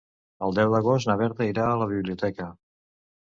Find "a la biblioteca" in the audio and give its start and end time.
1.67-2.49